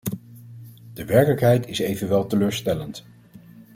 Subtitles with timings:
[0.93, 3.05] De werkelijkheid is evenwel teleurstellend.